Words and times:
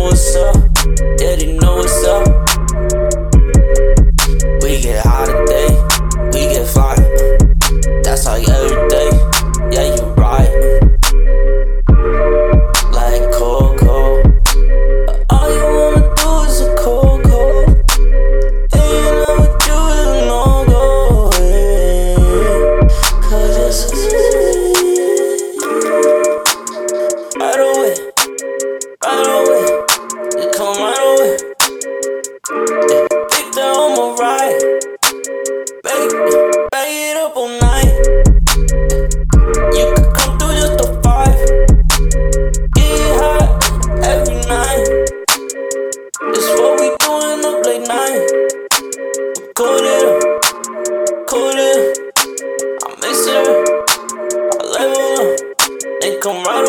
know 0.00 0.06
what's 0.06 0.36
up. 0.36 0.56
Yeah, 1.20 1.36
they 1.36 1.52
know 1.58 1.76
what's 1.76 2.04
up. 2.04 2.26
We 4.62 4.80
get 4.80 4.99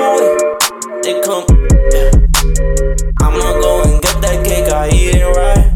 They 0.00 1.20
come. 1.20 1.44
I'ma 3.20 3.60
go 3.60 3.82
and 3.82 4.00
get 4.00 4.16
that 4.22 4.42
cake, 4.46 4.72
I 4.72 4.88
eat 4.88 5.14
it 5.16 5.36
right. 5.36 5.69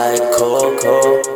like 0.00 0.32
Coco. 0.32 1.29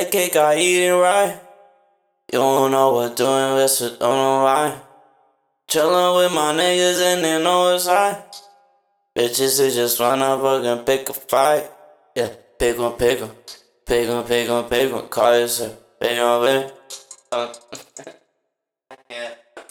that 0.00 0.12
cake, 0.12 0.36
I 0.36 0.56
eat 0.56 0.86
it 0.86 0.92
right. 0.92 1.38
You 2.32 2.38
don't 2.38 2.70
know 2.70 2.92
what 2.92 3.16
doing, 3.16 3.56
this 3.56 3.78
so 3.78 3.90
don't 3.90 4.00
know 4.00 4.42
why. 4.44 4.76
Chillin' 5.68 6.16
with 6.16 6.32
my 6.32 6.52
niggas 6.52 7.00
and 7.02 7.24
they 7.24 7.42
know 7.42 7.74
it's 7.74 7.86
high. 7.86 8.22
Bitches, 9.16 9.58
they 9.58 9.70
just 9.70 10.00
wanna 10.00 10.36
and 10.36 10.86
pick 10.86 11.08
a 11.08 11.12
fight. 11.12 11.70
Yeah, 12.14 12.30
pick 12.58 12.78
one, 12.78 12.92
pick 12.92 13.20
one. 13.20 13.30
Pick 13.86 14.08
one, 14.08 14.24
pick 14.24 14.48
one, 14.48 14.68
pick 14.68 14.92
one. 14.92 15.08
Call 15.08 15.38
yourself, 15.38 15.76
pick 16.00 16.18
one. 16.18 16.70
Uh. 17.32 17.52